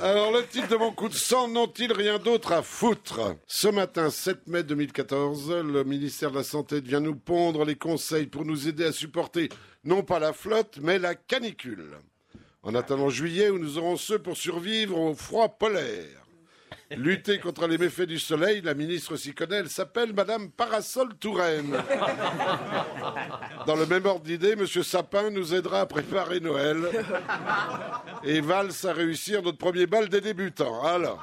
Alors, 0.00 0.30
le 0.30 0.46
titre 0.46 0.68
de 0.68 0.76
mon 0.76 0.92
coup 0.92 1.08
de 1.08 1.14
sang 1.14 1.48
n'ont-ils 1.48 1.92
rien 1.92 2.20
d'autre 2.20 2.52
à 2.52 2.62
foutre? 2.62 3.34
Ce 3.48 3.66
matin, 3.66 4.10
7 4.10 4.46
mai 4.46 4.62
2014, 4.62 5.50
le 5.50 5.82
ministère 5.82 6.30
de 6.30 6.36
la 6.36 6.44
Santé 6.44 6.80
vient 6.80 7.00
nous 7.00 7.16
pondre 7.16 7.64
les 7.64 7.74
conseils 7.74 8.26
pour 8.26 8.44
nous 8.44 8.68
aider 8.68 8.84
à 8.84 8.92
supporter 8.92 9.48
non 9.82 10.04
pas 10.04 10.20
la 10.20 10.32
flotte, 10.32 10.78
mais 10.80 11.00
la 11.00 11.16
canicule. 11.16 11.96
En 12.62 12.76
attendant 12.76 13.10
juillet, 13.10 13.50
où 13.50 13.58
nous 13.58 13.76
aurons 13.76 13.96
ceux 13.96 14.20
pour 14.20 14.36
survivre 14.36 14.96
au 14.96 15.14
froid 15.14 15.48
polaire. 15.48 16.27
Lutter 16.90 17.38
contre 17.38 17.66
les 17.66 17.76
méfaits 17.76 18.06
du 18.06 18.18
soleil, 18.18 18.62
la 18.62 18.72
ministre 18.72 19.16
s'y 19.16 19.34
connaît, 19.34 19.56
elle 19.56 19.68
s'appelle 19.68 20.14
Madame 20.14 20.50
Parasol 20.50 21.14
Touraine. 21.16 21.76
Dans 23.66 23.76
le 23.76 23.84
même 23.84 24.06
ordre 24.06 24.24
d'idée, 24.24 24.56
Monsieur 24.56 24.82
Sapin 24.82 25.28
nous 25.30 25.54
aidera 25.54 25.80
à 25.82 25.86
préparer 25.86 26.40
Noël 26.40 26.88
et 28.24 28.40
Valls 28.40 28.72
à 28.84 28.92
réussir 28.94 29.42
notre 29.42 29.58
premier 29.58 29.86
bal 29.86 30.08
des 30.08 30.22
débutants. 30.22 30.82
Alors, 30.82 31.22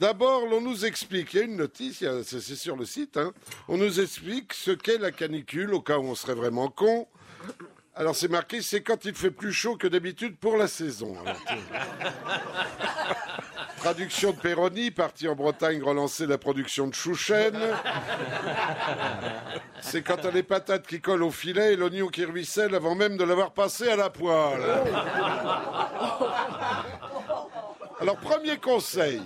d'abord, 0.00 0.46
l'on 0.46 0.60
nous 0.60 0.84
explique, 0.84 1.34
il 1.34 1.36
y 1.36 1.40
a 1.42 1.44
une 1.44 1.56
notice, 1.56 2.04
c'est 2.24 2.56
sur 2.56 2.74
le 2.74 2.84
site, 2.84 3.16
hein, 3.16 3.32
on 3.68 3.76
nous 3.76 4.00
explique 4.00 4.52
ce 4.52 4.72
qu'est 4.72 4.98
la 4.98 5.12
canicule, 5.12 5.72
au 5.72 5.80
cas 5.80 5.98
où 5.98 6.04
on 6.04 6.16
serait 6.16 6.34
vraiment 6.34 6.68
con. 6.68 7.06
Alors 7.94 8.16
c'est 8.16 8.28
marqué, 8.28 8.60
c'est 8.62 8.82
quand 8.82 9.04
il 9.04 9.14
fait 9.14 9.30
plus 9.30 9.52
chaud 9.52 9.76
que 9.76 9.86
d'habitude 9.86 10.36
pour 10.36 10.56
la 10.56 10.66
saison. 10.66 11.16
Traduction 13.80 14.32
de 14.32 14.36
Perroni, 14.36 14.90
parti 14.90 15.26
en 15.26 15.34
Bretagne 15.34 15.82
relancer 15.82 16.26
la 16.26 16.36
production 16.36 16.86
de 16.86 16.94
chouchen. 16.94 17.56
C'est 19.80 20.02
quand 20.02 20.18
t'as 20.18 20.30
les 20.30 20.42
patates 20.42 20.86
qui 20.86 21.00
collent 21.00 21.22
au 21.22 21.30
filet 21.30 21.72
et 21.72 21.76
l'oignon 21.76 22.08
qui 22.08 22.26
ruisselle 22.26 22.74
avant 22.74 22.94
même 22.94 23.16
de 23.16 23.24
l'avoir 23.24 23.52
passé 23.52 23.88
à 23.88 23.96
la 23.96 24.10
poêle. 24.10 24.60
Alors, 28.00 28.16
premier 28.16 28.58
conseil, 28.58 29.22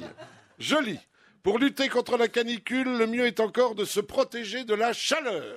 je 0.58 0.77
lis. 0.77 1.00
Pour 1.42 1.58
lutter 1.58 1.88
contre 1.88 2.16
la 2.16 2.28
canicule, 2.28 2.96
le 2.96 3.08
mieux 3.08 3.27
est 3.27 3.41
encore 3.41 3.74
de 3.74 3.84
se 3.84 3.98
protéger 3.98 4.64
de 4.64 4.74
la 4.74 4.92
chaleur. 4.92 5.56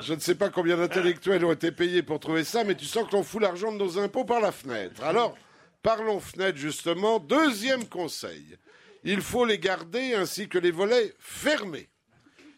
Je 0.00 0.12
ne 0.12 0.20
sais 0.20 0.34
pas 0.34 0.50
combien 0.50 0.76
d'intellectuels 0.76 1.44
ont 1.44 1.52
été 1.52 1.70
payés 1.70 2.02
pour 2.02 2.18
trouver 2.18 2.42
ça, 2.42 2.64
mais 2.64 2.74
tu 2.74 2.84
sens 2.84 3.06
que 3.06 3.12
l'on 3.12 3.22
fout 3.22 3.40
l'argent 3.40 3.70
de 3.70 3.78
nos 3.78 3.96
impôts 3.98 4.24
par 4.24 4.40
la 4.40 4.50
fenêtre. 4.50 5.02
Alors, 5.04 5.36
parlons 5.84 6.18
fenêtre 6.18 6.58
justement. 6.58 7.20
Deuxième 7.20 7.86
conseil, 7.86 8.56
il 9.04 9.20
faut 9.20 9.44
les 9.44 9.60
garder 9.60 10.14
ainsi 10.14 10.48
que 10.48 10.58
les 10.58 10.72
volets 10.72 11.14
fermés. 11.20 11.88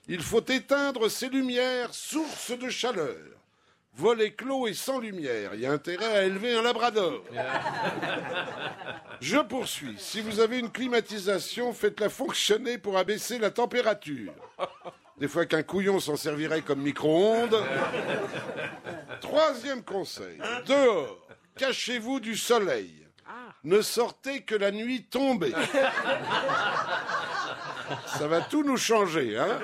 Il 0.08 0.22
faut 0.22 0.44
éteindre 0.46 1.10
ces 1.10 1.28
lumières, 1.28 1.92
source 1.92 2.56
de 2.56 2.70
chaleur. 2.70 3.18
Volets 3.92 4.34
clos 4.34 4.68
et 4.68 4.74
sans 4.74 5.00
lumière. 5.00 5.54
Il 5.54 5.60
y 5.60 5.66
a 5.66 5.72
intérêt 5.72 6.18
à 6.18 6.24
élever 6.24 6.54
un 6.54 6.62
labrador. 6.62 7.24
Je 9.20 9.38
poursuis. 9.38 9.96
Si 9.98 10.20
vous 10.20 10.38
avez 10.38 10.58
une 10.58 10.70
climatisation, 10.70 11.72
faites-la 11.72 12.10
fonctionner 12.10 12.78
pour 12.78 12.98
abaisser 12.98 13.38
la 13.38 13.50
température. 13.50 14.32
Des 15.16 15.28
fois 15.28 15.46
qu'un 15.46 15.62
couillon 15.62 15.98
s'en 15.98 16.16
servirait 16.16 16.60
comme 16.60 16.82
micro-ondes. 16.82 17.58
Troisième 19.22 19.82
conseil. 19.82 20.38
Dehors, 20.66 21.26
cachez-vous 21.56 22.20
du 22.20 22.36
soleil. 22.36 23.05
Ne 23.64 23.82
sortez 23.82 24.42
que 24.42 24.54
la 24.54 24.70
nuit 24.70 25.04
tombée. 25.04 25.52
Ça 28.06 28.26
va 28.28 28.40
tout 28.40 28.62
nous 28.62 28.76
changer, 28.76 29.38
hein. 29.38 29.58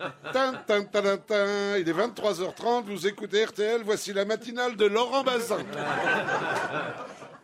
Il 0.00 1.88
est 1.88 1.92
23h30, 1.92 2.84
vous 2.86 3.06
écoutez 3.06 3.44
RTL, 3.44 3.82
voici 3.84 4.12
la 4.12 4.24
matinale 4.24 4.76
de 4.76 4.86
Laurent 4.86 5.22
Bazin. 5.22 5.58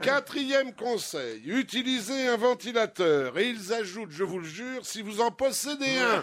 Quatrième 0.01 0.73
conseil, 0.75 1.43
utilisez 1.47 2.29
un 2.29 2.37
ventilateur. 2.37 3.37
Et 3.37 3.49
ils 3.49 3.73
ajoutent, 3.73 4.13
je 4.13 4.23
vous 4.23 4.39
le 4.39 4.45
jure, 4.47 4.87
si 4.87 5.03
vous 5.03 5.21
en 5.21 5.33
possédez 5.33 5.99
un. 5.99 6.23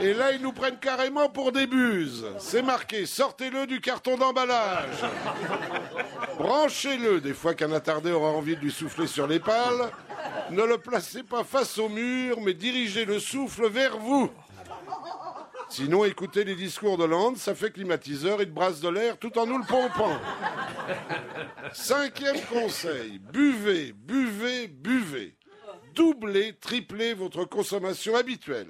Et 0.00 0.14
là, 0.14 0.32
ils 0.32 0.42
nous 0.42 0.52
prennent 0.52 0.78
carrément 0.78 1.28
pour 1.28 1.52
des 1.52 1.68
buses. 1.68 2.26
C'est 2.38 2.62
marqué, 2.62 3.06
sortez-le 3.06 3.66
du 3.66 3.80
carton 3.80 4.16
d'emballage. 4.16 5.04
Branchez-le, 6.38 7.20
des 7.20 7.34
fois 7.34 7.54
qu'un 7.54 7.70
attardé 7.70 8.10
aura 8.10 8.30
envie 8.30 8.56
de 8.56 8.60
lui 8.60 8.72
souffler 8.72 9.06
sur 9.06 9.28
les 9.28 9.38
pales. 9.38 9.92
Ne 10.50 10.64
le 10.64 10.78
placez 10.78 11.22
pas 11.22 11.44
face 11.44 11.78
au 11.78 11.88
mur, 11.88 12.40
mais 12.40 12.54
dirigez 12.54 13.04
le 13.04 13.20
souffle 13.20 13.68
vers 13.68 13.96
vous. 13.98 14.30
Sinon, 15.76 16.04
écoutez 16.04 16.44
les 16.44 16.54
discours 16.54 16.96
de 16.96 17.02
Hollande, 17.02 17.36
ça 17.36 17.52
fait 17.52 17.72
climatiseur, 17.72 18.40
il 18.40 18.52
brasse 18.52 18.80
de 18.80 18.88
l'air 18.88 19.18
tout 19.18 19.36
en 19.36 19.44
nous 19.44 19.58
le 19.58 19.64
pompant. 19.64 20.16
Cinquième 21.72 22.40
conseil, 22.42 23.18
buvez, 23.18 23.92
buvez, 23.92 24.68
buvez. 24.68 25.34
Doublez, 25.96 26.54
triplez 26.60 27.12
votre 27.14 27.44
consommation 27.44 28.14
habituelle. 28.14 28.68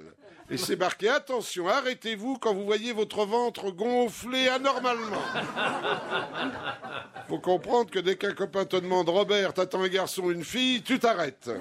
Et 0.49 0.57
c'est 0.57 0.77
marqué, 0.77 1.07
attention, 1.07 1.67
arrêtez-vous 1.67 2.39
quand 2.39 2.55
vous 2.55 2.65
voyez 2.65 2.91
votre 2.91 3.23
ventre 3.23 3.69
gonfler 3.69 4.47
anormalement. 4.47 5.21
Faut 7.27 7.37
comprendre 7.37 7.91
que 7.91 7.99
dès 7.99 8.15
qu'un 8.15 8.33
copain 8.33 8.65
te 8.65 8.77
demande 8.77 9.09
Robert, 9.09 9.53
t'attends 9.53 9.83
un 9.83 9.89
garçon 9.89 10.31
une 10.31 10.43
fille, 10.43 10.81
tu 10.81 10.97
t'arrêtes. 10.97 11.51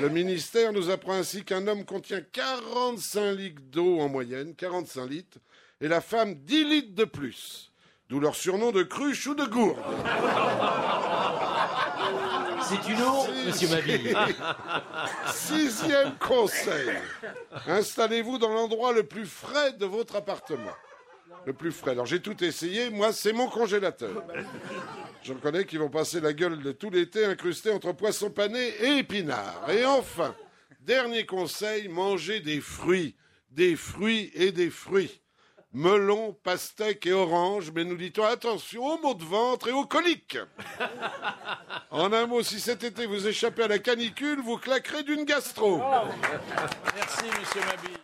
Le 0.00 0.08
ministère 0.08 0.72
nous 0.72 0.90
apprend 0.90 1.14
ainsi 1.14 1.44
qu'un 1.44 1.66
homme 1.66 1.84
contient 1.84 2.22
45 2.32 3.32
litres 3.32 3.62
d'eau 3.70 4.00
en 4.00 4.08
moyenne, 4.08 4.54
45 4.54 5.06
litres, 5.06 5.38
et 5.80 5.88
la 5.88 6.00
femme 6.00 6.34
10 6.34 6.64
litres 6.64 6.94
de 6.94 7.04
plus. 7.04 7.70
D'où 8.08 8.20
leur 8.20 8.34
surnom 8.34 8.70
de 8.70 8.82
cruche 8.82 9.26
ou 9.26 9.34
de 9.34 9.44
gourde. 9.44 9.78
C'est 12.62 12.88
une 12.90 13.02
eau, 13.02 13.26
monsieur 13.46 13.68
Mabille. 13.68 14.16
Sixième 15.32 16.16
conseil. 16.18 16.90
Installez-vous 17.66 18.38
dans 18.38 18.50
l'endroit 18.50 18.92
le 18.92 19.04
plus 19.04 19.26
frais 19.26 19.72
de 19.72 19.86
votre 19.86 20.16
appartement. 20.16 20.72
Le 21.46 21.52
plus 21.52 21.72
frais. 21.72 21.90
Alors 21.90 22.06
j'ai 22.06 22.20
tout 22.20 22.42
essayé, 22.42 22.90
moi 22.90 23.12
c'est 23.12 23.32
mon 23.32 23.48
congélateur. 23.48 24.24
Je 25.22 25.32
reconnais 25.32 25.64
qu'ils 25.66 25.78
vont 25.78 25.90
passer 25.90 26.20
la 26.20 26.32
gueule 26.32 26.62
de 26.62 26.72
tout 26.72 26.90
l'été 26.90 27.24
incrusté 27.24 27.70
entre 27.70 27.92
poissons 27.92 28.30
panés 28.30 28.72
et 28.80 28.98
épinards. 28.98 29.70
Et 29.70 29.84
enfin, 29.84 30.34
dernier 30.80 31.26
conseil, 31.26 31.88
mangez 31.88 32.40
des 32.40 32.60
fruits. 32.60 33.16
Des 33.50 33.76
fruits 33.76 34.30
et 34.34 34.52
des 34.52 34.70
fruits. 34.70 35.20
Melon, 35.76 36.36
pastèque 36.44 37.04
et 37.06 37.12
orange, 37.12 37.72
mais 37.74 37.82
nous 37.82 37.96
dit-on 37.96 38.22
attention 38.22 38.84
aux 38.86 38.98
maux 38.98 39.14
de 39.14 39.24
ventre 39.24 39.66
et 39.68 39.72
aux 39.72 39.86
coliques. 39.86 40.38
En 41.90 42.12
un 42.12 42.26
mot, 42.26 42.44
si 42.44 42.60
cet 42.60 42.84
été 42.84 43.06
vous 43.06 43.26
échappez 43.26 43.64
à 43.64 43.68
la 43.68 43.80
canicule, 43.80 44.40
vous 44.40 44.56
claquerez 44.56 45.02
d'une 45.02 45.24
gastro. 45.24 45.78
Merci, 46.94 47.24
monsieur 47.40 47.60
Mabille. 47.62 47.90